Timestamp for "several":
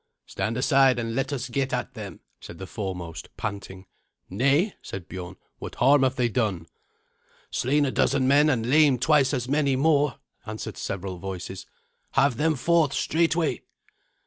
10.77-11.19